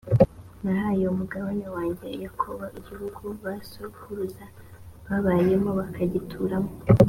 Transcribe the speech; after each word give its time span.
nahaye 0.63 1.03
umugaragu 1.07 1.65
wanjye 1.75 2.07
yakobo 2.23 2.63
igihugu 2.79 3.23
ba 3.43 3.53
sokuruza 3.71 4.43
babayemo 5.07 5.69
bakagituramo 5.79 6.71